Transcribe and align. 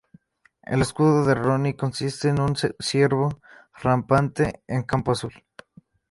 El 0.63 0.81
escudo 0.81 1.23
del 1.23 1.43
"rione" 1.43 1.75
consiste 1.75 2.29
en 2.29 2.41
un 2.41 2.55
ciervo 2.55 3.39
rampante 3.83 4.63
en 4.67 4.81
campo 4.81 5.11
azul. 5.11 5.43